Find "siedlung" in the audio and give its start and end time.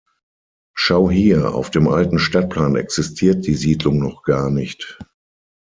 3.53-3.99